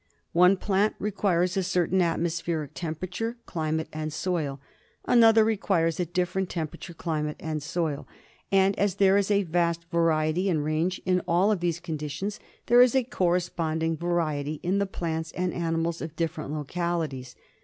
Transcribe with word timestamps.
Ope 0.33 0.59
plant 0.59 0.95
requires 0.97 1.55
a 1.55 1.61
certain 1.61 2.01
atmospheric 2.01 2.71
temperature, 2.73 3.37
climate 3.45 3.87
and 3.93 4.11
soil; 4.11 4.59
another 5.05 5.43
requires 5.45 5.99
a 5.99 6.07
different 6.07 6.49
temperature, 6.49 6.95
climate 6.95 7.35
and 7.39 7.61
soil. 7.61 8.07
And 8.51 8.75
as 8.79 8.95
there 8.95 9.15
is 9.15 9.29
a 9.29 9.43
vast 9.43 9.85
variety 9.91 10.49
and 10.49 10.63
range 10.63 10.99
in 11.05 11.21
all 11.27 11.51
of 11.51 11.59
these 11.59 11.79
conditions 11.79 12.39
there 12.65 12.81
is 12.81 12.95
a 12.95 13.03
corresponding 13.03 13.95
variety 13.95 14.55
in 14.63 14.79
the 14.79 14.87
plants 14.87 15.31
and 15.33 15.53
animals 15.53 16.01
of 16.01 16.15
different 16.15 16.51
localities. 16.51 17.35